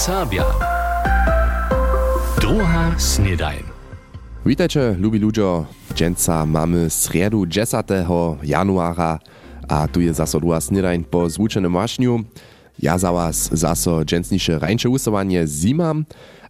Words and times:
Serbia. 0.00 0.44
Druga 2.40 2.94
snedajn. 2.98 3.62
Witajcie, 4.46 4.96
lubi 4.98 5.18
ludzie. 5.18 5.64
Dżęca 5.94 6.46
mamy 6.46 6.90
sredu 6.90 7.46
10. 7.46 7.86
januara, 8.42 9.18
a 9.68 9.88
tu 9.88 10.00
je 10.00 10.14
zaso 10.14 10.40
druga 10.40 10.58
po 11.10 11.30
zwučenym 11.30 11.72
mašniu. 11.72 12.24
Ja 12.78 12.98
za 12.98 13.12
was 13.12 13.50
zaso 13.52 14.04
dżęcnisze 14.04 14.58
rańcze 14.58 14.88
usuwanie 14.88 15.46
zimam, 15.46 16.04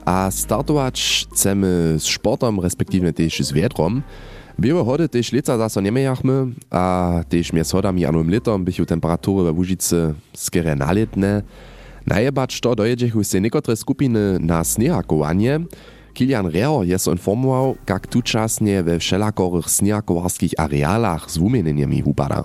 a 0.05 0.31
startować 0.31 1.27
chcemy 1.33 1.97
z 1.99 2.03
sportom, 2.03 2.61
respektive 2.61 3.13
też 3.13 3.41
z 3.41 3.53
wietrom. 3.53 4.03
Białe 4.61 4.85
hody 4.85 5.09
też 5.09 5.33
leca 5.33 5.59
zaso 5.59 5.81
nie 5.81 5.93
miejachmy, 5.93 6.47
a 6.71 7.15
też 7.29 7.53
mnie 7.53 7.65
schodami 7.65 8.07
anum 8.07 8.31
litom 8.31 8.65
bychu 8.65 8.87
temperatury 8.87 9.45
we 9.45 9.53
Łužicy 9.53 10.15
skere 10.35 10.77
naletne. 10.77 11.43
Najebacz 12.07 12.61
to 12.61 12.75
dojedziech 12.75 13.15
se 13.23 13.41
niekotre 13.41 13.77
skupiny 13.77 14.39
na 14.41 14.65
snehakowanie. 14.65 15.61
Kilian 16.15 16.47
Reo 16.47 16.83
jest 16.83 17.07
informował, 17.07 17.77
jak 17.89 18.07
tučasnie 18.07 18.83
we 18.83 18.99
wszelakorych 18.99 19.71
snehakowarskich 19.71 20.53
arealach 20.59 21.31
z 21.31 21.39
wumienieniami 21.39 22.03
upada. 22.03 22.45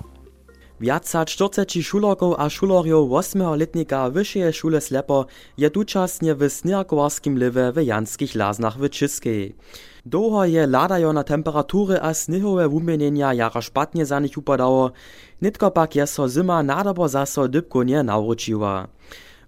Viaca 0.80 1.26
40 1.26 1.84
šulerkov 1.84 2.36
a 2.38 2.50
šulerjov 2.50 3.08
8. 3.08 3.56
letnika 3.56 4.12
Vyšeje 4.12 4.52
šule 4.54 4.82
Slepo 4.82 5.26
je 5.58 5.70
tučasnje 5.70 6.36
v 6.36 6.50
snehakowarskim 6.50 7.38
live 7.40 7.72
w 7.72 7.80
Janskich 7.80 8.36
Laznach 8.36 8.76
w 8.78 8.90
Českej. 8.90 9.56
Długo 10.06 10.44
je 10.44 10.68
ladajo 10.68 11.14
na 11.14 11.24
temperatury 11.24 11.98
a 12.02 12.14
snehowe 12.14 12.68
wumienienia 12.70 13.34
jara 13.34 13.62
špatnie 13.62 14.06
za 14.06 14.20
nich 14.20 14.38
upadało, 14.38 14.92
nitko 15.42 15.72
pak 15.72 15.96
je 15.96 16.08
so 16.08 16.30
zima 16.30 16.64
nadobo 16.64 17.08
zaso 17.08 17.48
dybko 17.48 17.84
nie 17.84 18.04
nawróciła. 18.04 18.88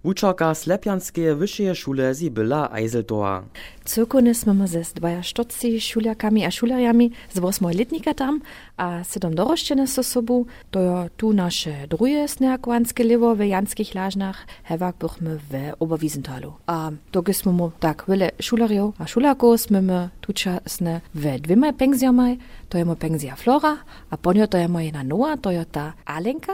Wučarka 0.08 0.54
Slepjanskeje 0.54 1.34
wyższej 1.34 1.74
szule 1.76 2.14
Sibylla 2.14 2.68
Eiseltor. 2.72 3.42
Cyrkuny 3.84 4.34
jsme 4.34 4.68
ze 4.68 4.84
42 5.22 5.80
šuliakami 5.80 6.44
a 6.44 6.50
šulerjami 6.50 7.10
z 7.34 7.38
8 7.38 7.66
letnika 7.78 8.14
tam 8.14 8.40
a 8.76 9.04
7 9.04 9.34
dorošćene 9.34 9.86
so 9.86 10.02
sobu. 10.02 10.46
To 10.70 10.80
je 10.80 11.08
tu 11.16 11.32
naše 11.32 11.86
drugie 11.90 12.28
sneakovanske 12.28 13.04
livo 13.04 13.34
w 13.34 13.48
Janskich 13.48 13.94
Lažnach, 13.94 14.46
hevak 14.64 14.96
bychmy 15.00 15.38
w 15.50 15.72
Oberwiesentalu. 15.78 16.54
A 16.66 16.90
doky 17.12 17.34
jsme 17.34 17.52
mu 17.52 17.72
tak 17.78 18.08
wyle 18.08 18.30
šulerjov 18.40 18.92
a 18.98 19.06
šuliakov 19.06 19.60
jsme 19.60 19.80
my 19.80 20.08
tučasne 20.20 21.00
w 21.14 21.38
dvima 21.40 21.72
pengziomaj. 21.72 22.36
To 22.68 22.78
je 22.78 22.84
mo 22.84 22.94
pengzia 22.96 23.36
Flora, 23.36 23.76
a 24.10 24.16
ponio 24.16 24.46
to 24.46 24.56
je 24.56 24.68
moja 24.68 25.02
nowa, 25.02 25.36
to 25.36 25.50
je 25.50 25.64
ta 25.64 25.94
Alenka. 26.06 26.52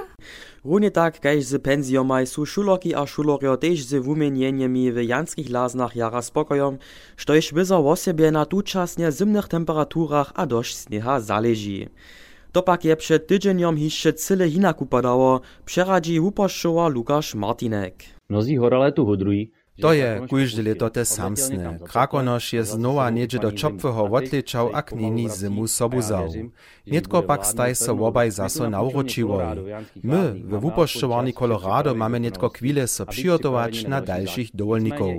Równie 0.65 0.91
tak, 0.91 1.21
kaž 1.21 1.45
z 1.45 1.63
penziomaj 1.63 2.27
su 2.27 2.47
šulerki 2.47 2.95
a 2.95 3.07
šulerjo 3.07 3.57
tež 3.57 3.85
z 3.85 4.01
wumienieniami 4.01 4.93
w 4.93 4.97
Janskich 5.05 5.51
Laznach 5.51 5.97
jara 5.97 6.23
spokojom, 6.23 6.79
štož 7.17 7.53
wyzo 7.53 7.79
o 7.79 7.97
siebie 7.97 8.31
na 8.31 8.45
tučasnie 8.45 9.13
zimnych 9.13 9.49
temperaturach 9.49 10.33
a 10.35 10.47
dość 10.47 10.77
sneha 10.77 11.21
zależy. 11.21 11.89
To 12.55 12.63
pak 12.63 12.85
je 12.85 12.97
przed 12.97 13.27
tydzieniom 13.27 13.77
hišće 13.77 14.13
cyle 14.13 14.47
hinak 14.51 14.83
upadało, 14.83 15.41
przeradzi 15.65 16.21
upoščowa 16.21 16.89
Lukasz 16.89 17.35
Martinek. 17.35 17.95
Mnozí 18.31 18.57
horale 18.57 18.93
tu 18.93 19.05
hodrují, 19.05 19.51
To 19.83 19.91
je 19.91 20.23
kujždy 20.31 20.63
leto 20.63 20.87
te 20.87 21.03
samsne. 21.03 21.83
Krakonoš 21.83 22.53
je 22.53 22.63
znowa 22.63 23.11
niedzie 23.11 23.43
do 23.43 23.51
čopfeho 23.51 24.07
odličał 24.07 24.71
a 24.71 24.83
knini 24.83 25.27
zimu 25.29 25.67
sobu 25.67 25.99
zał. 26.03 26.31
Nietko 26.87 27.23
pak 27.23 27.43
staj 27.47 27.75
so 27.75 27.93
obaj 27.99 28.31
zaso 28.31 28.71
nauročiwoj. 28.71 29.43
My 30.03 30.35
w 30.47 30.61
wupoščowani 30.61 31.33
Colorado 31.35 31.95
mamy 31.95 32.21
nietko 32.21 32.49
chwile 32.49 32.87
so 32.87 33.07
przygotować 33.07 33.87
na 33.87 34.01
dalszych 34.01 34.49
dowolników. 34.55 35.11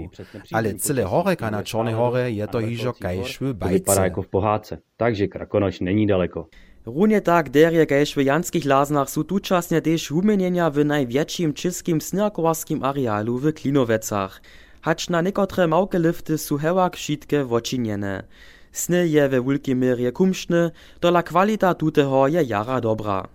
Ale 0.52 0.74
cyle 0.76 1.04
horeka 1.04 1.52
na 1.52 1.64
Czornej 1.64 1.94
Hore 1.94 2.32
je 2.32 2.48
to 2.48 2.60
hižo 2.60 2.94
kajš 2.94 3.38
w 3.38 3.60
to 3.60 3.68
vypadá 3.68 3.96
bajce. 3.96 4.04
jako 4.04 4.22
v 4.22 4.28
pohádce. 4.28 4.78
Takže 4.98 5.28
Krakonoš 5.28 5.80
není 5.80 6.08
daleko. 6.08 6.48
Równie 6.86 7.22
tak 7.22 7.50
derje 7.50 7.86
kaž 7.86 8.16
w 8.16 8.22
Janskich 8.22 8.66
Laznach 8.66 9.10
su 9.10 9.24
tučasnie 9.24 9.82
tež 9.82 10.12
wumienienia 10.12 10.70
w 10.70 10.86
największym 10.86 11.54
czeskim 11.54 12.02
sneakowarskim 12.02 12.84
arealu 12.84 13.38
w 13.38 13.54
Klinowecach. 13.54 14.42
Hacz 14.82 15.10
na 15.10 15.22
niekotre 15.22 15.68
małke 15.68 16.00
lifty 16.00 16.38
su 16.38 16.58
hewak 16.58 16.96
wšitke 16.96 17.46
wočinjene. 17.46 18.24
Sny 18.72 19.08
je 19.08 19.30
we 19.30 19.42
wulkim 19.42 19.80
mierje 19.80 20.12
kumszny, 20.12 20.72
dola 21.02 21.24
kwalita 21.24 21.74
tuteho 21.74 22.28
je 22.28 22.44
jara 22.44 22.82
dobra. 22.82 23.28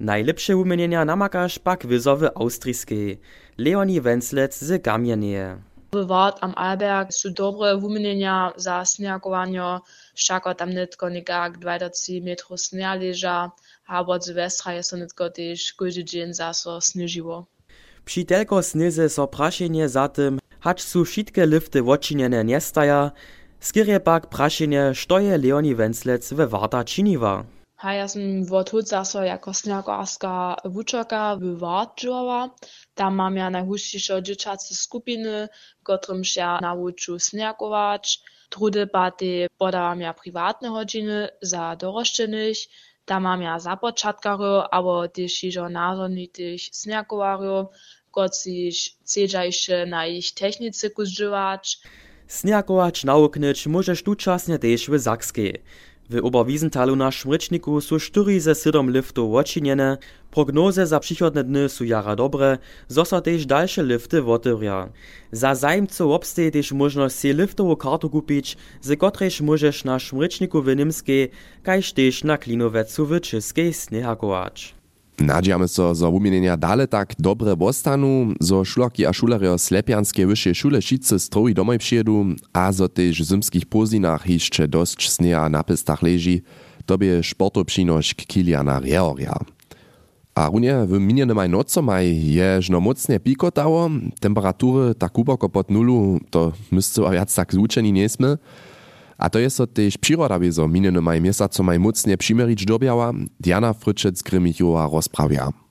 Najlepsze 0.00 0.54
wumienienia 0.54 1.04
namakaš 1.04 1.58
pak 1.58 1.86
wyzowy 1.86 2.34
austrijskiej. 2.34 3.18
Leonie 3.58 4.00
Wenzlec 4.00 4.58
z 4.58 4.82
Gamienieje. 4.82 5.56
Wart 6.04 6.38
am 6.40 6.52
Arlberg 6.56 7.12
su 7.12 7.30
dobre 7.30 7.76
wumienienia 7.76 8.52
za 8.56 8.84
sneakowanie, 8.84 9.80
všako 10.14 10.54
tam 10.54 10.70
netko 10.72 11.08
nekak 11.08 11.58
23 11.58 12.22
metrów 12.22 12.60
snea 12.60 12.94
leža, 12.94 13.50
a 13.86 14.00
od 14.02 14.24
Sylwestra 14.24 14.72
je 14.72 14.82
so 14.82 14.96
netko 14.96 15.30
tež 15.30 15.72
každý 15.72 16.04
dzień 16.04 16.34
zaso 16.34 16.80
snežiło. 16.80 17.46
Při 18.04 18.24
telko 18.24 18.62
snyze 18.62 19.08
so 19.08 19.26
prašenje 19.26 19.88
za 19.88 20.08
tym, 20.08 20.38
hacz 20.60 20.82
su 20.82 21.04
wšitke 21.04 21.46
lifty 21.46 21.82
wočinjene 21.82 22.44
njestaja, 22.44 23.10
skirje 23.60 24.00
pak 24.00 24.26
prašenje, 24.26 24.94
što 24.94 25.18
je 25.18 25.38
Leonie 25.38 25.74
Wenzlec 25.74 26.34
we 26.34 26.46
Warta 26.46 26.84
činiwa. 26.84 27.55
A 27.86 27.92
ja 27.94 28.08
sam 28.08 28.42
od 28.50 28.70
hud 28.70 28.88
zaso 28.88 29.22
jako 29.22 29.54
sneakowarska 29.54 30.54
wučerka 30.64 31.36
w 31.36 31.58
Wart 31.58 31.94
džovala. 32.00 32.50
Tam 32.94 33.14
mam 33.14 33.36
ja 33.36 33.50
najhušćišo 33.50 34.20
dziewczace 34.26 34.74
skupiny, 34.74 35.48
kotrymž 35.82 36.36
ja 36.36 36.58
nauču 36.60 37.18
sneakować. 37.18 38.20
Trudy 38.50 38.86
pady 38.86 39.46
podałam 39.58 40.00
ja 40.00 40.12
prywatne 40.14 40.68
godziny 40.70 41.28
za 41.42 41.76
doroszczenych. 41.76 42.58
Tam 43.04 43.22
mam 43.22 43.42
ja 43.42 43.58
započatkarów, 43.58 44.64
abo 44.70 45.08
też 45.08 45.44
iżo 45.44 45.68
nazornitych 45.68 46.60
sneakowarów, 46.72 47.66
kociž 48.10 48.96
chcedžajše 49.04 49.86
na 49.86 50.06
ich 50.06 50.34
technice 50.34 50.90
kuzdziwać. 50.90 51.78
Sniakować 52.28 53.04
nauknyć 53.04 53.66
możesz 53.66 54.02
tučasnie 54.02 54.58
też 54.58 54.90
w 54.90 54.98
Sakskiej. 54.98 55.62
W 56.10 56.26
Oberwiesentalu 56.26 56.96
na 56.96 57.10
Szmryczniku 57.10 57.80
su 57.80 57.98
4 57.98 58.40
ze 58.40 58.54
7 58.54 58.90
liftów 58.90 59.30
wočinjene, 59.30 59.98
prognoze 60.30 60.86
za 60.86 61.00
przychodne 61.00 61.44
dny 61.44 61.68
su 61.68 61.84
jara 61.84 62.16
dobre, 62.16 62.58
zoso 62.88 63.20
też 63.20 63.46
dalsze 63.46 63.84
lifty 63.84 64.22
wotyrja. 64.22 64.88
Za 65.32 65.54
zajmców 65.54 66.12
obsteje 66.12 66.50
też 66.50 66.72
możność 66.72 67.16
si 67.16 67.34
liftową 67.34 67.76
kartu 67.76 68.10
kupić, 68.10 68.56
z 68.80 68.98
kotrež 68.98 69.40
możesz 69.40 69.84
na 69.84 69.98
Szmryczniku 69.98 70.62
w 70.62 70.76
Nimskiej, 70.76 71.30
kajż 71.62 71.92
też 71.92 72.24
na 72.24 72.38
Klinowecu 72.38 73.06
w 73.06 73.20
Českej 73.20 73.72
snehakować. 73.72 74.74
Nadziejamy 75.16 75.68
so, 75.68 75.94
zo 75.94 76.12
wumienienia 76.12 76.56
dale 76.56 76.84
tak 76.84 77.16
dobre 77.18 77.56
postanu, 77.56 78.36
zo 78.40 78.64
šulerki 78.64 79.06
a 79.06 79.12
šulerjo 79.12 79.58
Slepjanskie 79.58 80.26
wyższe 80.26 80.54
szule 80.54 80.82
šice 80.82 81.18
stroji 81.18 81.54
domoj 81.54 81.78
przyjedu, 81.78 82.26
a 82.52 82.72
zo 82.72 82.88
też 82.88 83.22
w 83.22 83.24
zimskich 83.24 83.66
pozinach 83.66 84.28
jeszcze 84.28 84.68
dość 84.68 85.10
sneha 85.10 85.48
na 85.48 85.64
pistach 85.64 86.02
leży, 86.02 86.40
tobie 86.86 87.22
sporto 87.24 87.64
przynośk 87.64 88.16
Kiliana 88.26 88.80
Reoria. 88.80 89.34
A 90.34 90.50
runie 90.52 90.84
w 90.86 91.00
minionym 91.00 91.36
maj 91.36 91.48
noco 91.48 91.82
maj 91.82 92.26
je 92.26 92.62
żno 92.62 92.80
mocnie 92.80 93.20
pikotało, 93.20 93.90
temperatury 94.20 94.94
tak 94.94 95.12
głęboko 95.12 95.48
pod 95.48 95.70
nulu, 95.70 96.20
to 96.30 96.52
myscy 96.72 97.06
a 97.06 97.10
wiac 97.10 97.34
tak 97.34 97.54
złuczeni 97.54 97.92
nie 97.92 98.08
sme, 98.08 98.36
a 99.18 99.30
to 99.30 99.38
jest 99.38 99.56
to 99.56 99.66
też 99.66 99.98
przyroda 99.98 100.38
wiezo 100.38 100.68
minionym 100.68 101.04
maj 101.04 101.20
miesaco 101.20 101.62
maj 101.62 101.78
mocnie 101.78 102.16
przymerić 102.16 102.64
dobiała, 102.64 103.12
Diana 103.40 103.72
Fryczec-Grymichowa 103.72 104.92
rozprawia. 104.92 105.65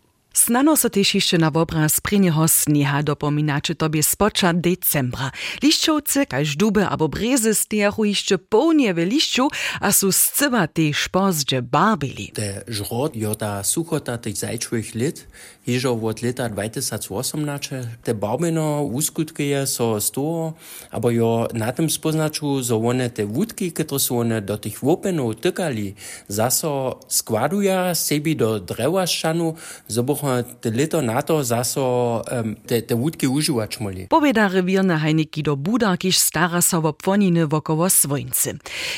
Znano 0.46 0.78
so 0.78 0.90
też 0.90 1.16
jeszcze 1.16 1.38
na 1.38 1.52
obraz 1.54 2.02
prynjeho 2.02 2.48
snieha 2.48 3.04
dopominacze 3.04 3.76
tobie 3.76 4.04
spocza 4.04 4.54
decembra. 4.54 5.32
Liściowcy, 5.64 6.26
każ 6.26 6.56
duby 6.56 6.86
albo 6.86 7.10
brezy 7.10 7.56
stejachu 7.56 8.06
jeszcze 8.06 8.38
pełnie 8.38 8.94
w 8.94 8.98
liściu, 8.98 9.48
a 9.82 9.92
su 9.92 10.12
scyba 10.12 10.68
też 10.68 11.10
pozdzie 11.10 11.62
babili. 11.62 12.32
Te 12.34 12.64
żrod 12.68 13.16
jota 13.16 13.58
ja, 13.58 13.64
suchota 13.64 14.18
tych 14.18 14.38
zajczłych 14.38 14.96
lit, 14.96 15.28
jeżo 15.68 16.00
od 16.04 16.22
lita 16.22 16.50
2018, 16.50 17.88
te 18.04 18.14
babino 18.14 18.82
uskutkuje 18.82 19.68
so 19.68 20.02
sto, 20.02 20.54
albo 20.92 21.12
jo 21.12 21.48
na 21.54 21.72
tym 21.72 21.90
spoznaczu, 21.90 22.64
że 22.64 22.76
one 22.88 23.10
te 23.10 23.26
wódki, 23.26 23.72
które 23.72 24.00
są 24.00 24.20
one 24.20 24.42
do 24.42 24.58
tych 24.58 24.84
łopenów 24.84 25.36
tykali, 25.36 25.96
zaso 26.28 27.00
składuje 27.08 27.96
sobie 27.96 28.36
do 28.36 28.60
drewa 28.60 29.08
szanu, 29.08 29.56
zobuchą 29.88 30.35
te 30.44 30.72
leto 30.72 31.02
na 31.02 31.22
to 31.22 31.44
zaso 31.44 32.22
um, 32.32 32.56
te, 32.68 32.82
te 32.82 32.96
utki 32.96 33.28
uživač 33.28 33.80
moli. 33.80 34.08
Poveda 34.10 34.48
revirna 34.48 34.98
hajnik 34.98 35.32
Gido 35.36 35.56
Buda, 35.56 35.94
kiš 35.98 36.20
stara 36.20 36.62
so 36.62 36.82
v 36.84 36.94
ponine 36.94 37.46
vokovo 37.46 37.90
svojnce. 37.90 38.56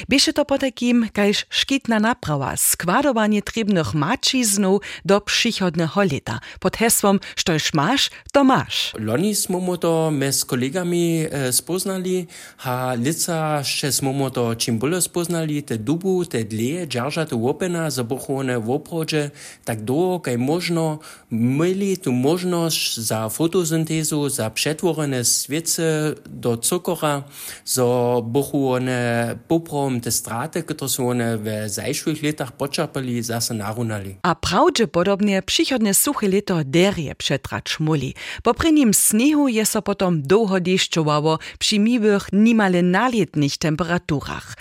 Beše 0.08 0.34
to 0.34 0.46
potakim, 0.46 1.08
kajž 1.14 1.46
škitna 1.50 2.00
naprava, 2.00 2.56
skvadovanje 2.58 3.42
trebnih 3.42 3.96
mačiznov 3.96 4.82
do 5.04 5.20
prihodnega 5.20 6.04
leta, 6.12 6.40
pod 6.60 6.78
heslom, 6.78 7.20
što 7.36 7.58
ješ 7.58 7.74
maš, 7.74 8.10
to 8.32 8.44
maš. 8.44 8.94
Loni 9.00 9.36
smo 9.36 9.60
mu 9.60 9.78
to 9.78 10.12
me 10.12 10.32
s 10.32 10.44
kolegami 10.44 11.24
eh, 11.24 11.52
spoznali, 11.52 12.28
a 12.64 12.94
lica 12.94 13.64
še 13.64 13.92
smo 13.92 14.14
mu 14.14 14.30
to 14.30 14.56
čim 14.56 14.80
bolj 14.80 15.02
spoznali, 15.02 15.62
te 15.62 15.78
dubu, 15.78 16.26
te 16.26 16.44
dlje, 16.44 16.88
džaržate 16.88 17.36
opena, 17.36 17.90
zabohovane 17.90 18.58
v 18.58 18.72
oprodže, 18.72 19.30
tak 19.64 19.82
dolgo, 19.82 20.20
kaj 20.20 20.38
možno, 20.38 21.00
mieli 21.32 21.98
tu 21.98 22.12
możliwość 22.12 23.00
za 23.00 23.30
fotosyntezu, 23.30 24.30
za 24.30 24.50
przetworzone 24.50 25.26
świece 25.26 26.14
do 26.26 26.58
cukora, 26.58 27.24
za 27.66 27.84
bochone 28.24 29.36
poprom 29.48 30.02
te 30.02 30.12
straty, 30.12 30.64
które 30.64 30.90
są 30.90 31.10
one 31.10 31.38
w 31.38 31.46
zajszłych 31.66 32.24
latach 32.24 32.52
poczerpali, 32.52 33.24
zase 33.24 33.54
narunali. 33.54 34.16
A 34.22 34.36
prawdopodobnie 34.36 35.42
przychodne 35.42 35.94
suche 35.94 36.28
leto 36.28 36.64
derje 36.66 37.16
przetrać 37.16 37.80
muli. 37.80 38.14
Po 38.44 38.54
prynim 38.54 38.94
sniegu 38.94 39.48
je 39.48 39.66
so 39.66 39.82
potom 39.82 40.22
długo 40.22 40.60
deszczowało 40.60 41.40
przy 41.60 41.80
miłych, 41.80 42.28
niemale 42.34 42.82
nalietnych 42.82 43.58
temperaturach. 43.58 44.56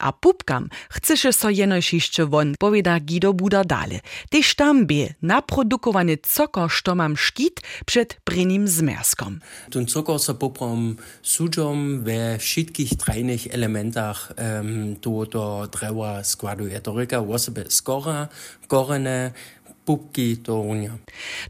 A 0.00 0.12
pupkam 0.12 0.68
chceš 0.90 1.26
so 1.36 1.48
jenož 1.48 1.92
jeszcze 1.92 2.26
won, 2.26 2.54
powiada 2.58 3.00
Guido 3.00 3.32
Buda 3.32 3.64
dale. 3.64 4.00
Tež 4.30 4.54
tam 4.54 4.86
bie 4.86 5.14
naprodukowany 5.22 6.16
cokor, 6.16 6.70
što 6.70 6.94
mam 6.94 7.16
szkit 7.16 7.60
przed 7.86 8.16
prynim 8.24 8.68
zmerskom. 8.68 9.40
Ten 9.70 9.86
cokor 9.86 10.18
so 10.18 10.34
poprom 10.34 10.96
sudzom 11.22 12.04
we 12.04 12.38
wszystkich 12.38 12.96
trajnych 12.96 13.54
elementach 13.54 14.32
um, 14.36 14.96
to 14.96 15.26
do 15.26 15.68
drewa 15.72 16.24
składuje. 16.24 16.80
To 16.80 16.96
ryka 16.96 17.20
osoby 17.20 17.64
skora, 17.68 18.28
korene, 18.68 19.32
pupki 19.84 20.36
to 20.36 20.60
unia. 20.60 20.98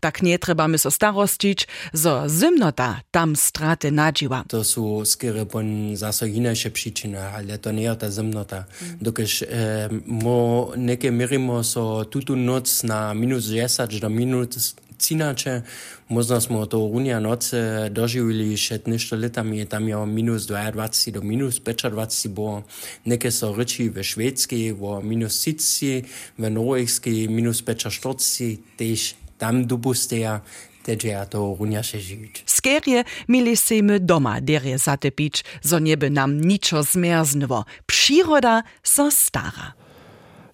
Tak 0.01 0.23
nie 0.23 0.39
trebamy 0.39 0.79
so 0.79 0.91
starostić, 0.91 1.69
zo 1.93 2.29
zimnota 2.29 3.01
tam 3.11 3.37
straty 3.37 3.93
nadziła. 3.93 4.45
To 4.49 4.65
są 4.65 5.05
skiery 5.05 5.47
pon 5.47 5.97
zaso 5.97 6.27
inače 6.27 6.71
przyczyny, 6.71 7.21
ale 7.21 7.59
to 7.59 7.73
nie 7.73 7.97
ta 7.97 8.11
zimnota. 8.11 8.65
Mm. 8.83 8.99
Dokiż 9.01 9.43
e, 9.43 9.89
mo 10.07 10.71
neke 10.77 11.11
mirimo 11.11 11.65
so 11.65 12.05
tutu 12.05 12.37
noc 12.37 12.83
na 12.83 13.15
minus 13.15 13.45
10 13.45 14.01
do 14.01 14.11
minus 14.11 14.75
cinače, 15.01 15.63
možno 16.09 16.41
smo 16.41 16.67
to 16.67 16.79
runja 16.93 17.21
noce 17.21 17.89
doživili 17.91 18.57
še 18.57 18.81
nešto 18.87 19.17
letami, 19.17 19.65
tam 19.65 19.89
je 19.89 19.97
minus 20.07 20.49
22 20.49 21.11
do 21.17 21.23
minus 21.23 21.61
25 21.61 22.29
bo, 22.29 22.63
neke 23.05 23.31
so 23.31 23.55
reči 23.57 23.89
v 23.89 24.05
švedski, 24.05 24.73
v 24.73 25.01
minus 25.03 25.41
30, 25.47 26.05
v 26.39 26.51
norveški 26.51 27.29
minus 27.29 27.65
45, 27.65 28.77
tež 28.77 29.15
tam 29.41 29.65
dopusteja, 29.65 30.41
teže 30.85 31.13
ja 31.13 31.25
to 31.25 31.57
runja 31.57 31.83
še 31.85 32.01
živič. 32.01 32.45
Skerje 32.45 33.05
mili 33.29 33.57
sejmy 33.57 34.01
doma 34.05 34.39
derje 34.41 34.77
zatepić, 34.79 35.45
zo 35.65 35.81
nieby 35.81 36.13
nam 36.13 36.37
niczo 36.41 36.85
zmerznywo. 36.85 37.65
Przyroda 37.87 38.63
so 38.85 39.11
stara. 39.11 39.80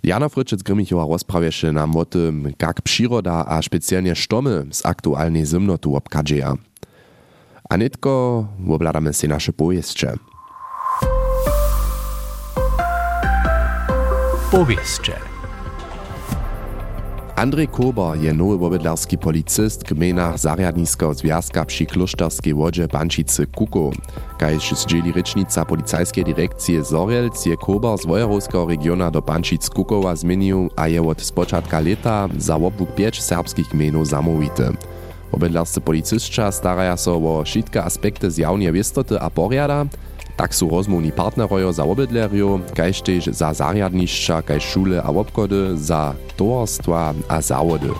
Jana 0.06 0.28
Fryczec 0.28 0.62
Grymichowa 0.62 1.06
rozprawieše 1.12 1.72
nam 1.72 1.96
o 1.96 2.04
tym, 2.04 2.52
jak 2.62 2.82
przyroda 2.82 3.44
a 3.48 3.62
specjalnie 3.62 4.14
sztomy 4.14 4.66
z 4.70 4.86
aktualnej 4.86 5.46
zimnotu 5.46 5.96
obkadzieja. 5.96 6.54
A 7.70 7.76
nitko 7.76 8.46
obladamy 8.68 9.14
się 9.14 9.28
nasze 9.28 9.52
powieście. 9.52 10.14
Powieście. 14.50 15.35
Andrzej 17.36 17.68
Kober 17.68 18.22
je 18.22 18.32
nowy 18.32 18.58
wobydlarski 18.58 19.18
policist 19.18 19.84
gmina 19.84 20.36
Zariadniskiego 20.36 21.14
Związka 21.14 21.64
przy 21.64 21.86
Klosztarskiej 21.86 22.54
wodzie 22.54 22.88
Bančice 22.88 23.46
Kuko. 23.46 23.90
Kajż 24.38 24.72
zdzieli 24.72 25.12
rycznica 25.12 25.64
policajskiej 25.64 26.24
dyrekcji 26.24 26.84
Zorielc 26.84 27.46
je 27.46 27.56
Kober 27.56 27.98
z 27.98 28.06
Wojerowskiego 28.06 28.66
regiona 28.66 29.10
do 29.10 29.22
Bančic 29.22 29.68
Kukowa 29.68 30.16
zmienił, 30.16 30.70
a 30.76 30.88
je 30.88 31.02
od 31.02 31.22
spočatka 31.22 31.80
leta 31.80 32.28
za 32.38 32.56
obwóg 32.56 32.94
pięć 32.94 33.22
serbskich 33.22 33.68
gminów 33.68 34.06
zamówity. 34.06 34.72
Wobydlarscy 35.32 35.80
policystka 35.80 36.52
staraja 36.52 36.96
so 36.96 37.16
o 37.16 37.44
wszystkie 37.44 37.84
aspekty 37.84 38.30
zjawnie 38.30 38.72
wistoty 38.72 39.20
a 39.20 39.30
poriada, 39.30 39.86
tak 40.36 40.52
sú 40.52 40.68
rozmowni 40.68 41.10
partnerojo 41.16 41.72
za 41.72 41.84
obydlerjo, 41.88 42.60
kaž 42.76 43.02
za 43.32 43.52
zariadnišća, 43.52 44.44
kaž 44.44 44.62
šule 44.62 45.00
a 45.00 45.08
obchody, 45.08 45.76
za 45.80 46.12
towarstwa 46.36 47.16
a 47.28 47.40
zawody. 47.40 47.90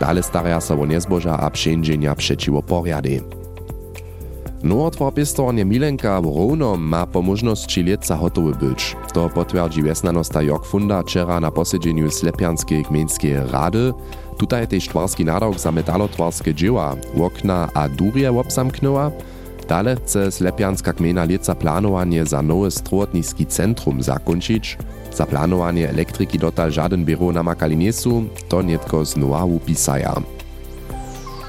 Dale 0.00 0.18
staraja 0.18 0.58
sa 0.58 0.74
o 0.74 0.82
nezboža 0.82 1.38
a 1.38 1.46
přenženia 1.46 2.10
přečivo 2.18 2.58
poriady. 2.58 3.22
Nowotwar 4.62 5.14
pistornie 5.14 5.64
Milenka 5.64 6.20
w 6.22 6.26
Rovnom 6.26 6.78
ma 6.78 7.06
po 7.06 7.22
możności 7.22 7.82
lieca 7.82 8.16
hotowy 8.16 8.54
być. 8.54 8.96
To 9.12 9.28
potwierdzi 9.28 9.82
wiesnanosta 9.82 10.40
Funda 10.64 11.02
wczera 11.02 11.40
na 11.40 11.50
posiedzeniu 11.50 12.10
Slepianskiej 12.10 12.82
Gmińskiej 12.82 13.34
Rady. 13.50 13.92
Tutaj 14.38 14.66
też 14.68 14.88
twarski 14.88 15.24
nadawk 15.24 15.58
za 15.58 15.72
metalotwarskie 15.72 16.54
dzieła, 16.54 16.96
okna 17.20 17.68
a 17.74 17.88
durje 17.88 18.30
obsamknęła. 18.30 19.10
Dale 19.68 19.96
chce 19.96 20.30
Slepianska 20.30 20.92
gmina 20.92 21.24
lieca 21.24 21.54
planowanie 21.54 22.26
za 22.26 22.42
nowe 22.42 22.70
strojotniski 22.70 23.46
centrum 23.46 24.02
zakończyć. 24.02 24.78
Za 25.14 25.26
planowanie 25.26 25.88
elektryki 25.88 26.38
dotal 26.38 26.72
żaden 26.72 27.04
biuro 27.04 27.32
namakali 27.32 27.76
niesu, 27.76 28.24
to 28.48 28.62
nietko 28.62 29.04
z 29.04 29.16
noahu 29.16 29.60
pisaja. 29.66 30.14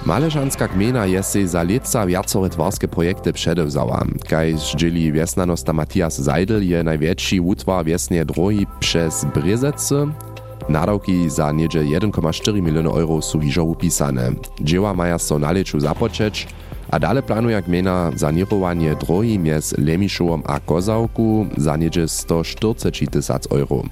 Mależanska 0.05 0.67
gmina 0.67 1.05
je 1.05 1.23
sej 1.23 1.47
za 1.47 1.63
lieca 1.63 2.05
wiacore 2.07 2.49
twarskie 2.49 2.87
projekty 2.87 3.33
przedewzała. 3.33 4.05
Kaj 4.29 4.57
zdzieli 4.57 5.11
wiesnanosta 5.11 5.73
Matthias 5.73 6.23
Seidel 6.23 6.63
je 6.63 6.83
największy 6.83 7.41
utwar 7.41 7.85
wiesnie 7.85 8.25
drogi 8.25 8.67
przez 8.79 9.25
Brezece. 9.35 10.07
Nadawki 10.69 11.29
za 11.29 11.51
niedzie 11.51 11.79
1,4 11.79 12.61
miliony 12.61 12.89
euro 12.89 13.21
są 13.21 13.41
hiżo 13.41 13.63
upisane. 13.63 14.31
Dzieła 14.61 14.93
maja 14.93 15.19
so 15.19 15.39
naleczu 15.39 15.79
zapoczeć, 15.79 16.47
a 16.93 16.99
dale 16.99 17.21
planuje 17.21 17.61
gmina 17.61 18.11
sanirowanie 18.17 18.95
drogi 18.95 19.39
między 19.39 19.75
Lemiszowom 19.81 20.43
a 20.45 20.59
Kozałku 20.59 21.45
za 21.57 21.77
niedzie 21.77 22.07
140 22.07 23.07
tysac 23.07 23.47
euro. 23.51 23.83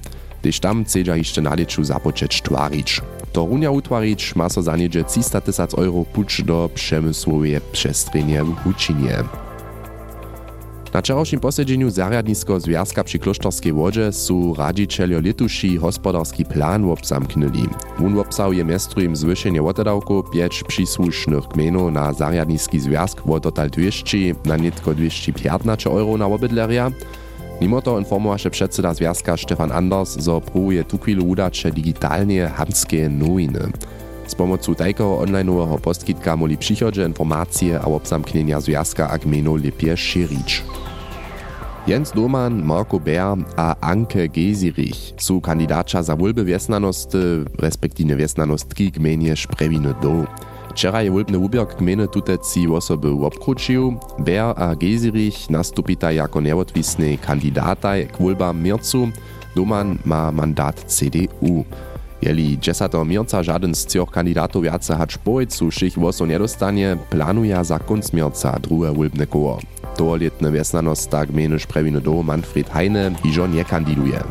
Gdyż 0.42 0.60
tam 0.60 0.84
chcedza 0.84 1.16
jeszcze 1.16 1.42
naleczu 1.42 1.84
zapoczeć 1.84 2.42
twarić. 2.42 3.00
To 3.32 3.46
runia 3.46 3.70
utwarić 3.70 4.36
ma 4.36 4.48
so 4.48 4.62
za 4.62 4.76
niedzie 4.76 5.04
300 5.04 5.40
tysac 5.40 5.74
euro 5.74 6.04
pucz 6.12 6.42
do 6.42 6.70
przemysłowej 6.74 7.60
przestrzenie 7.72 8.44
w 8.44 8.54
Hučinie. 8.54 9.24
Na 10.92 11.00
wczorajszym 11.00 11.40
posiedzeniu 11.40 11.90
Zariadniskiego 11.90 12.60
Związka 12.60 13.04
przy 13.04 13.18
Klosztorskiej 13.18 13.72
Wodzie 13.72 14.12
su 14.12 14.54
radzicielio 14.54 15.20
letuši 15.20 15.76
hospodarski 15.76 16.44
plan 16.44 16.84
obsamknęli. 16.84 17.68
Wun 17.98 18.18
obsahuje 18.18 18.64
miestrujem 18.64 19.16
zwyšenie 19.16 19.62
wotedawku 19.62 20.24
pięć 20.32 20.64
przysłusznych 20.64 21.44
gmenów 21.44 21.92
na 21.92 22.12
Zariadniski 22.12 22.80
Związk 22.80 23.22
wo 23.26 23.40
total 23.40 23.70
200 23.70 24.18
na 24.44 24.56
netko 24.56 24.94
215 24.94 25.90
euro 25.90 26.18
na 26.18 26.26
obydleria. 26.26 26.90
Mimo 27.60 27.82
to 27.82 27.98
informowaše 27.98 28.50
předseda 28.50 28.94
Związka 28.94 29.36
Stefan 29.36 29.72
Anders, 29.72 30.18
zo 30.18 30.40
próbuje 30.40 30.84
tu 30.84 30.98
chwilu 30.98 31.24
udače 31.24 31.70
digitalnie 31.70 32.46
hamskie 32.46 33.08
nowiny. 33.08 33.72
S 34.32 34.34
pomocu 34.34 34.72
tajkoho 34.72 35.28
onlineového 35.28 35.76
postkytka 35.76 36.32
moli 36.40 36.56
přichodže 36.56 37.04
informácie 37.04 37.76
a 37.76 37.84
obsamknenia 37.84 38.64
z 38.64 38.68
jaska 38.72 39.12
a 39.12 39.20
gmenu 39.20 39.60
lepie 39.60 39.92
širič. 39.92 40.64
Jens 41.84 42.16
Doman, 42.16 42.64
Marco 42.64 42.96
Bär 42.96 43.36
a 43.60 43.76
Anke 43.84 44.32
Gesirich 44.32 45.12
zu 45.20 45.36
Kandidatscha 45.44 46.00
za 46.00 46.16
voľby 46.16 46.48
respektive 46.48 47.44
respektíve 47.60 48.16
viesnanostky 48.16 48.88
gmenie 48.96 49.36
Šprevine 49.36 49.92
do. 50.00 50.24
Včera 50.72 51.04
je 51.04 51.12
voľbný 51.12 51.36
ne 51.36 51.44
úbiok 51.44 51.76
gmeny 51.76 52.08
tuteci 52.08 52.64
osoby 52.64 53.12
obkručil, 53.12 54.00
Bär 54.16 54.56
a 54.56 54.72
Gesirich 54.72 55.52
nastupita 55.52 56.08
ako 56.08 56.40
neodvisní 56.40 57.20
kandidátaj 57.20 58.08
k 58.08 58.16
voľbám 58.16 58.56
Mircu, 58.56 59.12
Doman 59.52 60.00
má 60.08 60.32
mandát 60.32 60.80
CDU. 60.88 61.68
Jeli 62.22 62.58
10. 62.58 62.92
mierca 63.06 63.42
żaden 63.42 63.74
z 63.74 63.86
trzech 63.86 64.10
kandydatów 64.10 64.64
wiace 64.64 64.96
hać 64.96 65.18
pojedcu 65.18 65.70
všich 65.70 65.98
woso 65.98 66.26
nedostanie, 66.26 66.96
planuje 67.10 67.64
za 67.64 67.78
konc 67.78 68.12
mierca 68.12 68.58
drugie 68.58 68.92
wólbne 68.92 69.26
koło. 69.26 69.58
Toletne 69.96 70.52
wiesnanost 70.52 71.10
tak 71.10 71.32
gminy 71.32 71.58
Sprewiny 71.58 72.00
do 72.00 72.22
Manfred 72.22 72.70
Heine 72.70 73.10
iżo 73.24 73.46
nie 73.46 73.64
kandiduje. 73.64 74.22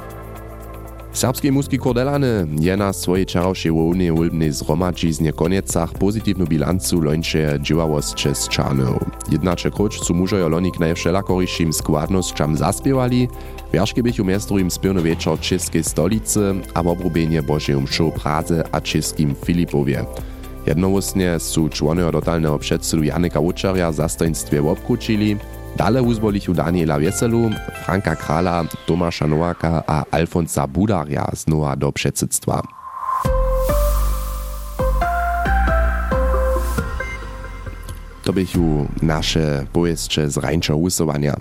Serbskiej 1.14 1.52
muski 1.52 1.80
Kordelany 1.80 2.48
je 2.60 2.78
na 2.78 2.94
swojej 2.94 3.26
czarowszej 3.26 3.72
wołnie 3.72 4.14
ulbnej 4.14 4.52
zgromadźiznie 4.52 5.34
koniecach 5.34 5.94
pozytywną 5.94 6.46
bilancu 6.46 7.02
lończe 7.02 7.60
działałości 7.62 8.30
z 8.34 8.48
Czarną. 8.48 9.00
Jednacze 9.32 9.72
kroć 9.72 10.00
su 10.00 10.14
mużojo 10.14 10.50
lonik 10.50 10.80
najwszelakoryszym 10.80 11.74
składnościam 11.74 12.58
zaspiewali, 12.58 13.28
wierzkie 13.74 14.04
bych 14.04 14.20
umiestrujem 14.20 14.72
spierny 14.72 15.02
wieczor 15.02 15.40
czeskie 15.40 15.84
stolicy, 15.84 16.54
a 16.74 16.84
w 16.84 16.88
obrubienie 16.88 17.44
Bożej 17.44 17.76
mszu 17.76 18.12
Praze 18.12 18.64
a 18.72 18.82
czeskim 18.82 19.36
Filipowie. 19.46 20.06
Jednowostnie 20.66 21.40
su 21.40 21.70
członojo 21.70 22.12
totalnego 22.12 22.60
przedsydu 22.60 23.04
Janika 23.04 23.40
Łuczarja 23.40 23.92
za 23.92 24.10
stoństwie 24.10 24.70
obkručili, 24.70 25.38
Dale 25.78 26.02
uzbolichu 26.02 26.54
Daniela 26.54 27.00
Wieselu, 27.00 27.50
Franka 27.86 28.16
Krala, 28.16 28.66
Tomasza 28.86 29.28
Nowaka 29.28 29.84
a 29.88 30.04
Alfonsa 30.12 30.68
Budarja 30.68 31.28
znowa 31.34 31.76
do 31.76 31.92
předsydstwa. 31.92 32.62
To 38.24 38.34
bychu 38.34 38.88
nasze 39.02 39.66
pojeszcze 39.74 40.30
z 40.30 40.38
rańczo 40.38 40.78
usuwania. 40.78 41.36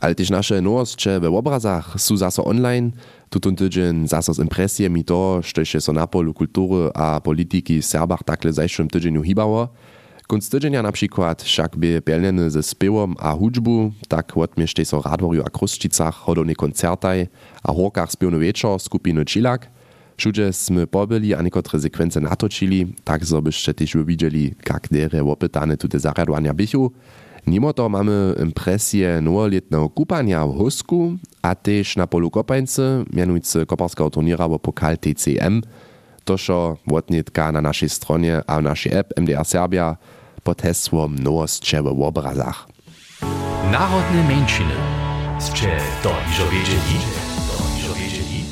Ale 0.00 0.14
też 0.14 0.30
nasze 0.30 0.60
nowostcze 0.60 1.20
we 1.20 1.28
obrazach 1.28 1.96
są 1.98 2.44
online. 2.44 2.92
Tutun 3.30 3.56
tydzień 3.56 4.08
zaso 4.08 4.34
z 4.34 4.38
impresjami 4.38 5.04
to, 5.04 5.40
što 5.42 5.64
się 5.64 5.78
na 5.92 6.06
polu 6.06 6.34
kultury 6.34 6.90
a 6.94 7.20
polityki 7.20 7.82
w 7.82 7.86
Serbach 7.86 8.22
takle 8.22 8.52
zajszym 8.52 8.88
tydzieniu 8.88 9.22
hibało. 9.22 9.68
Kunst 10.28 10.52
tydzienia 10.52 10.82
na 10.82 10.92
przykład 10.92 11.42
však 11.42 11.76
by 11.76 12.02
ze 12.48 12.60
a 13.18 13.32
hudžbu, 13.32 13.92
tak 14.08 14.36
odmiešte 14.36 14.84
so 14.84 15.00
Radworju 15.00 15.40
a 15.40 15.48
Kruščicach 15.48 16.28
hodowne 16.28 16.52
koncertaj 16.52 17.28
a 17.64 17.72
horkach 17.72 18.12
spěwny 18.12 18.38
wieczor 18.38 18.76
skupiny 18.76 19.24
Čilak. 19.24 19.72
Všude 20.20 20.52
sme 20.52 20.84
pobyli 20.84 21.32
a 21.32 21.40
niekotre 21.40 21.80
sekvence 21.80 22.20
natočili, 22.20 22.92
tak 23.04 23.24
so 23.24 23.40
byście 23.40 23.72
też 23.72 23.96
widzieli, 24.04 24.52
jak 24.68 24.88
dere 24.92 25.24
opytane 25.24 25.76
tute 25.76 25.98
zaradowania 25.98 26.52
bychu. 26.52 26.92
Mimo 27.46 27.72
to 27.72 27.88
mamy 27.88 28.34
impresję 28.42 29.20
nowoletnego 29.22 29.88
kupania 29.88 30.46
w 30.46 30.58
Husku, 30.58 31.16
a 31.42 31.54
też 31.54 31.96
na 31.96 32.06
polu 32.06 32.30
Kopańcy, 32.30 33.04
mianujcy 33.12 33.66
turniera 34.12 34.48
w 34.48 34.58
Pokal 34.58 34.98
TCM. 34.98 35.62
Tożo 36.24 36.76
wotnitka 36.86 37.52
na 37.52 37.60
naszej 37.60 37.88
stronie 37.88 38.42
a 38.46 38.60
w 38.60 38.62
naszej 38.62 38.92
app 38.92 39.12
MDR 39.16 39.44
Serbia 39.44 39.96
pod 40.48 40.62
hesłom 40.62 41.18
Nowostcze 41.18 41.82
w 41.82 41.86
obrazach. 41.86 42.68
Narodne 43.72 44.28
mężczyny. 44.28 44.74
Ste 45.40 45.76
to 46.02 46.10
iżo 46.30 46.44
wiedzieli? 46.50 46.96
Wiedzieli? 47.96 48.44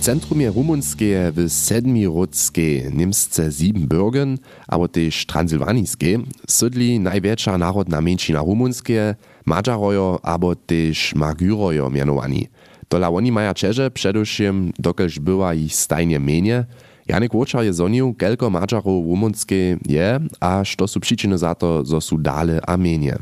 Centrumie 0.00 0.50
rumunskie 0.50 1.32
w 1.36 1.52
Sedmirodskie 1.52 2.90
Niemsce 2.94 3.50
Siebenbürgen, 3.50 4.38
aber 4.68 4.88
też 4.90 5.26
Transylwaniskie, 5.26 6.18
sydli 6.48 7.00
największa 7.00 7.58
narodna 7.58 8.00
mężczyna 8.00 8.40
rumunskie, 8.40 9.14
Madżarojo, 9.44 10.20
aber 10.22 10.56
też 10.56 11.14
Magyrojo 11.14 11.90
mianowani. 11.90 12.48
Tola 12.88 13.08
oni 13.08 13.32
maja 13.32 13.54
czerze 13.54 13.90
przedewším, 13.90 14.72
dokelž 14.78 15.18
była 15.18 15.54
ich 15.54 15.74
stajnie 15.74 16.18
mienie, 16.18 16.64
Janek 17.12 17.34
Łoczar 17.34 17.64
je 17.64 17.72
zonił, 17.72 18.14
kelko 18.14 18.50
Madżarów 18.50 19.06
rumunskie 19.06 19.76
je, 19.88 20.20
a 20.40 20.64
što 20.64 20.88
su 20.88 21.00
przyczyny 21.00 21.38
za 21.38 21.54
to, 21.54 21.84
zo 21.84 22.00
su 22.00 22.18
dale 22.18 22.60
a 22.66 22.76
mienie. 22.76 23.16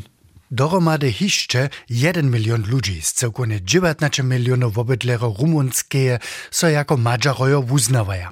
Dohromady 0.51 1.13
hišće 1.13 1.69
1 1.89 2.31
milion 2.31 2.65
ludzi 2.71 3.03
z 3.03 3.13
całkownie 3.13 3.61
19 3.61 4.23
milionów 4.23 4.79
obydlero 4.79 5.35
rumunskie 5.39 6.19
so 6.51 6.69
jako 6.69 6.97
Madżarojo 6.97 7.61
uznawaja. 7.61 8.31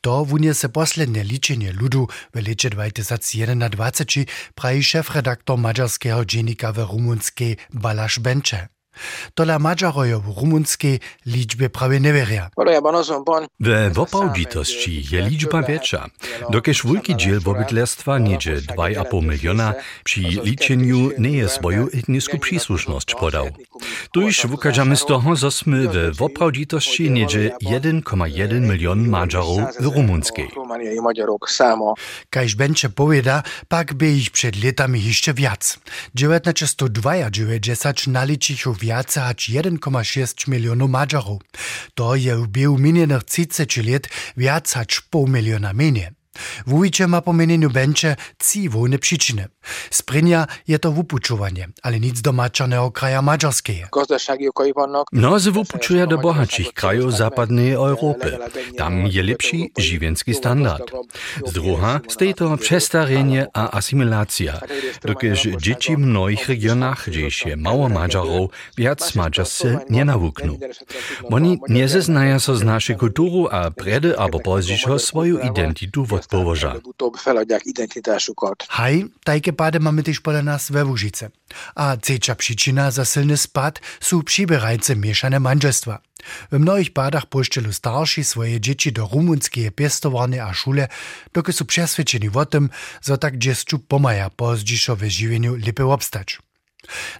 To 0.00 0.24
wunie 0.24 0.54
se 0.54 0.68
poslednie 0.68 1.24
liczenie 1.24 1.72
ludu 1.72 2.08
w 2.34 2.46
lecie 2.46 2.70
2021 2.70 3.70
prawi 4.54 4.84
szefredaktor 4.84 5.58
madżarskiego 5.58 6.24
dziennika 6.24 6.72
w 6.72 6.78
rumunskie 6.78 7.56
Balasz 7.74 8.18
Bencze. 8.18 8.79
Tola 9.34 9.58
Madżarojo 9.58 10.20
w 10.20 10.40
rumunskiej 10.40 11.00
liczbie 11.26 11.70
prawie 11.70 12.00
nie 12.00 12.12
wieria. 12.12 12.50
W 13.92 13.98
oprawdzitości 13.98 15.04
je 15.12 15.22
liczba 15.22 15.62
większa. 15.62 16.06
Dokeż 16.50 16.86
wielki 16.86 17.16
dziel 17.16 17.40
obydlerstwa 17.44 18.18
niedzie 18.18 18.56
2,5 18.56 19.22
miliona 19.22 19.74
przy 20.04 20.20
liczeniu 20.20 21.10
nie 21.18 21.30
jest 21.30 21.54
swoją 21.54 21.86
etniską 21.86 22.38
przysłuszność 22.38 23.14
podał. 23.14 23.48
Tuż 24.12 24.46
wykażamy 24.46 24.96
z 24.96 25.04
toho, 25.04 25.36
że 25.36 25.50
sme 25.50 25.78
w 26.14 26.22
oprawdzitości 26.22 27.10
niedzie 27.10 27.50
1,1 27.62 28.60
milion 28.60 29.08
Madżarów 29.08 29.60
w 29.80 29.84
rumunskiej. 29.84 30.48
Kaž 32.30 32.54
Benče 32.54 32.88
powiada, 32.88 33.42
pak 33.68 33.94
by 33.94 34.10
ich 34.10 34.30
przed 34.30 34.64
latami 34.64 35.04
jeszcze 35.04 35.34
wiac. 35.34 35.78
1992 36.14 38.12
naliczył 38.12 38.72
aż 38.72 38.76
1,6 39.48 40.48
milijonov 40.48 40.88
Mačarov. 40.88 41.40
To 41.94 42.14
je 42.14 42.36
v 42.36 42.46
bil 42.48 42.76
minjenih 42.76 43.22
30 43.22 43.84
let 43.86 44.08
viac 44.36 44.66
pol 45.10 45.26
milijona 45.26 45.72
menje. 45.72 46.19
Wujcze 46.66 47.06
ma 47.06 47.20
po 47.20 47.32
mieniu 47.32 47.70
Benče 47.70 48.16
wolne 48.70 48.98
przyczyny. 48.98 49.48
Sprinja 49.90 50.46
je 50.68 50.78
to 50.78 50.92
wupučovanie, 50.92 51.68
ale 51.82 52.00
nic 52.00 52.20
do 52.20 52.32
mačaného 52.32 52.90
kraja 52.90 53.22
Maďarského. 53.22 53.88
Mnozy 55.12 55.50
wupučuje 55.50 56.06
do 56.06 56.18
bohatších 56.18 56.72
krajów 56.72 57.12
zapadnej 57.12 57.72
Europy. 57.72 58.38
Tam 58.76 59.06
je 59.06 59.22
lepší 59.22 59.70
živenský 59.78 60.34
standard. 60.34 60.90
Z 61.46 61.52
druha 61.52 62.00
stej 62.08 62.34
to 62.34 62.56
przestarzenie 62.56 63.46
a 63.54 63.70
asymilacja, 63.78 64.60
dokež 65.04 65.48
dzieci 65.58 65.96
w 65.96 65.98
mnohých 65.98 66.48
regionach, 66.48 67.08
gdzieś 67.08 67.46
je 67.46 67.56
mało 67.56 67.88
Maďarów, 67.88 68.50
wiac 68.78 69.14
Maďarscy 69.14 69.78
nie 69.90 70.04
nawukną. 70.04 70.58
Oni 71.30 71.58
nie 71.68 71.88
zeznają 71.88 72.40
so 72.40 72.56
z 72.56 72.62
naszej 72.62 72.96
kultury, 72.96 73.50
a 73.50 73.70
predy 73.70 74.18
albo 74.18 74.40
pozdzišo 74.40 74.98
swoją 74.98 75.38
identitu 75.38 76.04
odpowoża. 76.20 76.74
Haj, 78.68 79.04
tajke 79.24 79.52
pady 79.52 79.80
mamy 79.80 80.02
też 80.02 80.20
podle 80.20 80.42
nas 80.42 80.70
we 80.70 80.84
Łużyce. 80.84 81.30
A 81.74 81.96
trzecia 81.96 82.34
przyczyna 82.34 82.90
za 82.90 83.04
silny 83.04 83.36
spad 83.36 83.80
są 84.00 84.22
przybierajce 84.22 84.96
mieszane 84.96 85.40
mężestwa. 85.40 85.98
W 86.52 86.58
mnohých 86.58 86.92
padach 86.92 87.26
poštělu 87.26 87.72
starší 87.72 88.24
swoje 88.24 88.60
dzieci 88.60 88.92
do 88.92 89.08
rumunskiej 89.12 89.72
pestowarny 89.72 90.42
a 90.42 90.54
szule, 90.54 90.88
doky 91.32 91.52
są 91.52 91.64
przesvedčeni 91.64 92.30
o 92.34 92.46
tym, 92.46 92.70
że 93.02 93.18
tak 93.18 93.38
dziecku 93.38 93.78
pomaja 93.78 94.30
pozdzišo 94.30 94.96
w 94.96 95.02
żywieniu 95.04 95.56
lepiej 95.56 95.86
obstać. 95.86 96.38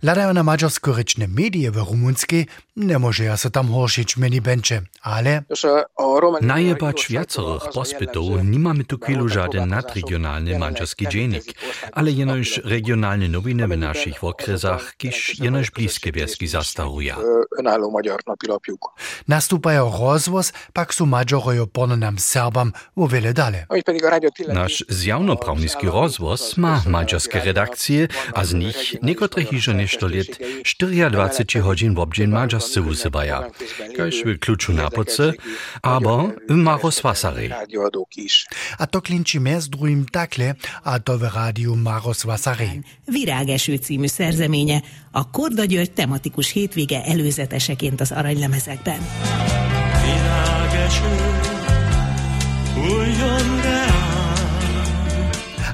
Ladają 0.02 0.32
na 0.32 0.42
mađarsko-rečne 0.42 1.28
medije 1.28 1.70
w 1.70 1.76
rumunskiej, 1.76 2.46
nie 2.76 2.98
może 2.98 3.24
ja 3.24 3.36
se 3.36 3.50
tam 3.50 3.68
horszyć 3.68 4.16
meni 4.16 4.40
benče, 4.40 4.82
ale... 5.02 5.42
Najebacz 6.40 7.08
wiacorych 7.08 7.68
pospytów 7.74 8.44
nie 8.44 8.58
mamy 8.58 8.84
tu 8.84 8.98
chwilu 8.98 9.28
żaden 9.28 9.68
nadregionalny 9.68 10.58
mađarski 10.58 11.08
dziennik, 11.08 11.44
ale 11.92 12.10
jenoż 12.10 12.60
regionalne 12.64 13.28
nowiny 13.28 13.68
w 13.68 13.76
naszych 13.76 14.24
okresach, 14.24 14.96
kiż 14.96 15.38
jenoż 15.38 15.70
bliskie 15.70 16.12
wieski 16.12 16.48
zastaruja. 16.48 17.16
Nastupają 19.28 19.92
rozwoz, 20.00 20.52
pak 20.72 20.94
są 20.94 21.06
Mađarojo 21.06 21.66
porno 21.66 21.96
nam 21.96 22.18
Serbam 22.18 22.72
o 22.96 23.08
wiele 23.08 23.32
dale. 23.32 23.66
Nasz 24.48 24.84
zjawnopravniski 24.88 25.86
rozwoz 25.86 26.56
ma 26.56 26.82
mađarske 26.86 27.40
redakcje, 27.40 28.08
a 28.34 28.44
z 28.44 28.54
nich 28.54 28.94
bliżej 29.61 29.75
niż 29.76 29.97
100 30.64 30.87
lat, 30.87 31.12
24 31.12 31.64
godzin 31.64 31.95
w 31.95 31.99
obdzień 31.99 32.31
maczascy 32.31 32.83
usywaja. 32.83 33.50
Każ 33.97 34.14
w 34.25 34.38
kluczu 34.38 34.73
na 34.73 34.90
poce, 34.90 35.33
albo 35.83 36.33
maro 36.49 36.90
swasary. 36.90 37.50
A 38.79 38.87
to 38.87 39.02
klinczy 39.02 39.40
z 39.59 39.69
drugim 39.69 40.07
takle, 40.12 40.55
a 40.85 40.99
to 40.99 41.19
w 41.19 41.23
radiu 41.23 41.76
maro 41.76 42.14
swasary. 42.14 42.83
Virágeső 43.09 43.76
című 43.76 44.07
szerzeménye, 44.07 44.83
a 45.12 45.31
Korda 45.31 45.64
György 45.64 45.93
tematikus 45.93 46.50
hétvége 46.50 47.05
előzeteseként 47.05 48.00
az 48.00 48.12
aranylemezekben. 48.12 49.00
Virágeső, 50.02 51.12
újjon 52.76 53.61
rá! 53.62 54.10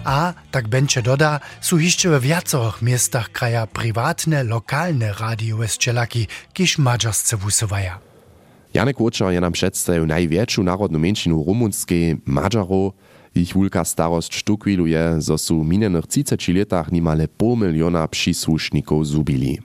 A, 0.06 0.38
tak 0.54 0.70
Benče 0.70 1.02
doda, 1.02 1.42
sú 1.58 1.82
hišće 1.82 2.14
v 2.14 2.30
viacerých 2.30 2.78
miestach 2.78 3.34
kraja 3.34 3.66
privátne, 3.66 4.46
lokálne 4.46 5.10
radiowesčelaki, 5.10 6.30
kiž 6.54 6.78
mađarsce 6.78 7.34
vusovaja. 7.34 7.98
Janek 8.75 9.00
Łuczar 9.00 9.32
je 9.32 9.40
nam 9.40 9.52
przedstawił 9.52 10.06
największą 10.06 10.62
narodną 10.62 10.98
mężczyznę 10.98 11.42
rumunskiej 11.46 12.16
Madżarów. 12.26 12.92
Ich 13.34 13.52
wulka 13.54 13.84
starost 13.84 14.34
sztukwilu 14.34 14.86
je, 14.86 15.16
zo 15.18 15.38
su 15.38 15.62
w 15.62 15.68
minionych 15.68 16.06
30 16.06 16.52
latach 16.52 16.92
niemale 16.92 17.28
pół 17.28 17.56
miliona 17.56 18.08
przysłuszników 18.08 19.06
zubili. 19.06 19.58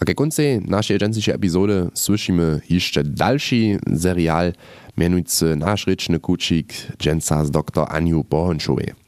A 0.00 0.04
ke 0.04 0.14
koncej 0.14 0.60
naszej 0.60 0.98
dżęsniejszej 0.98 1.34
epizody 1.34 1.88
słyszymy 1.94 2.60
jeszcze 2.70 3.04
dalszy 3.04 3.78
serial, 3.98 4.52
mianujcy 4.96 5.56
nasz 5.56 5.86
ryczny 5.86 6.20
kucik 6.20 6.72
dżęca 6.98 7.44
z 7.44 7.50
dr 7.50 7.86
Aniu 7.88 8.24
Bohonszowej. 8.30 9.07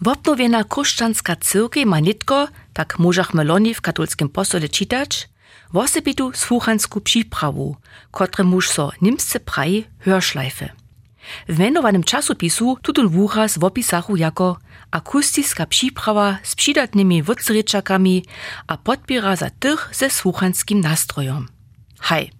Wopnowiena 0.00 0.64
kruszczanska 0.64 1.36
cyrkwi 1.36 1.86
ma 1.86 2.00
nitko, 2.00 2.48
tak 2.72 2.98
możachmy 2.98 3.44
loni 3.44 3.74
w 3.74 3.80
katolskim 3.80 4.28
postole 4.28 4.68
czytać, 4.68 5.28
wosybitu 5.72 6.32
słuchansku 6.34 7.00
przyprawu, 7.00 7.76
kotre 8.10 8.44
muż 8.44 8.70
so 8.70 8.90
nimsce 9.02 9.40
praji 9.40 9.86
hörschleife. 10.06 10.68
W 11.48 11.58
mianowanym 11.58 12.04
czasopisu 12.04 12.76
tutun 12.82 13.08
wuchas 13.08 13.58
w 13.58 13.64
opisachu 13.64 14.16
jako 14.16 14.56
akustiska 14.90 15.66
przyprawa 15.66 16.38
z 16.42 16.54
przydatnymi 16.54 17.22
wycryczakami 17.22 18.24
a 18.66 18.76
podbiera 18.76 19.36
za 19.36 19.50
tych 19.50 19.90
ze 19.92 20.10
słuchanskim 20.10 20.80
nastrojom. 20.80 21.48
Haj, 21.98 22.30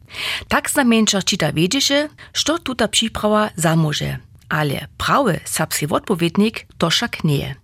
tak 0.49 0.71
znamieńczar 0.71 1.25
czyta 1.25 1.53
wiedzieše, 1.53 2.09
što 2.33 2.59
tuta 2.59 2.89
przyprawa 2.89 3.51
zamoże, 3.57 4.19
ale 4.51 4.89
odpowiednik 5.91 6.67
to 6.79 6.91
však 6.91 7.25
nie. 7.25 7.57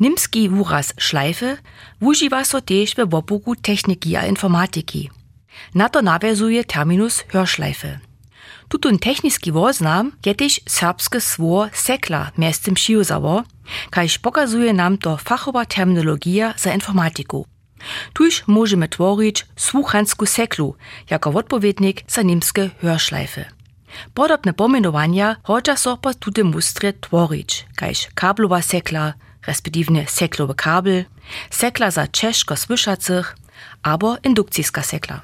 Nimski 0.00 0.48
wuraz 0.48 0.94
szleife 0.98 1.56
wuživa 2.00 2.44
so 2.44 2.60
tež 2.60 2.94
we 2.94 3.06
wopuku 3.06 3.56
techniki 3.56 4.16
a 4.16 4.26
informatiki. 4.26 5.10
Na 5.74 5.88
to 5.88 6.02
nawiązuje 6.02 6.64
terminus 6.64 7.24
Hörschleife. 7.32 7.98
Tutun 8.68 8.98
techniski 8.98 9.50
woznam 9.52 10.12
je 10.26 10.34
tež 10.34 10.60
serbske 10.66 11.20
svo 11.20 11.68
sekla 11.72 12.32
miestem 12.36 12.74
přiuzało, 12.74 13.44
kaž 13.90 14.18
pokazuje 14.18 14.72
nam 14.72 14.96
to 14.96 15.16
fachowa 15.16 15.64
terminologia 15.64 16.54
za 16.56 16.72
informatiku. 16.72 17.46
Tuž 18.12 18.42
możemy 18.46 18.88
tvorić 18.88 19.46
słuchansku 19.56 20.26
seklu 20.26 20.74
jako 21.10 21.30
odpowiednik 21.30 22.02
za 22.08 22.22
nimskie 22.22 22.70
Hörschleife. 22.82 23.57
Podobne 24.14 24.52
pomenovanja 24.52 25.36
hodža 25.44 25.76
so 25.76 25.96
pa 25.96 26.12
tudi 26.12 26.42
mustre 26.42 26.92
tvorič, 26.92 27.64
kajž 27.76 28.12
kablova 28.14 28.62
sekla, 28.62 29.14
respektivnie 29.46 30.04
seklowy 30.06 30.54
kabel, 30.54 31.04
sekla 31.50 31.90
za 31.90 32.06
ciężko 32.06 32.56
słyszacych, 32.56 33.36
albo 33.82 34.16
indukcyjska 34.24 34.82
sekla. 34.82 35.20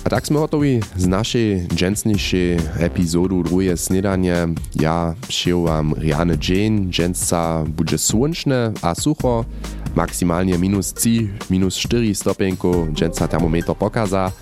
A 0.00 0.08
tak 0.08 0.24
sme 0.24 0.40
hotovi 0.40 0.80
z 0.96 1.04
našej 1.12 1.48
džencnejšej 1.76 2.80
epizódu 2.80 3.44
druhé 3.44 3.76
snedanie. 3.76 4.56
Ja 4.72 5.12
šiju 5.28 5.68
vám 5.68 5.92
riane 5.92 6.40
džen, 6.40 6.88
dženca 6.88 7.68
bude 7.68 8.00
slunčne 8.00 8.72
a 8.80 8.96
sucho, 8.96 9.44
maximálne 9.92 10.56
minus 10.56 10.96
3, 10.96 11.52
minus 11.52 11.76
4 11.76 12.16
stopenku, 12.16 12.88
dženca 12.96 13.28
termometer 13.28 13.76
pokaza. 13.76 14.32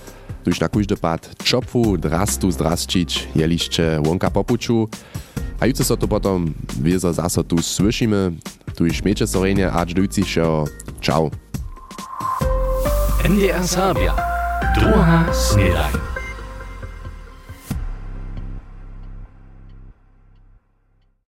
Tuż 0.44 0.60
na 0.60 0.68
każdy 0.68 0.96
pad 0.96 1.44
czopfu, 1.44 1.98
drastu 1.98 2.50
zdrasčić, 2.50 3.28
jeliście 3.34 4.00
łąka 4.06 4.30
popuczu. 4.30 4.88
A 5.60 5.66
jutro 5.66 5.84
so 5.84 5.96
to 5.96 6.08
potom 6.08 6.54
wiezo 6.80 7.12
zaso 7.12 7.44
tu 7.44 7.62
słyszymy. 7.62 8.32
Tu 8.74 8.86
i 8.86 8.94
śmiecie 8.94 9.26
sorenie, 9.26 9.72
a 9.72 9.86
dżdujcišo. 9.86 10.64
Ciao. 11.00 11.30
NDR 13.24 13.68
Sabia. 13.68 14.14
Druga 14.74 15.24
Snedaj. 15.32 16.17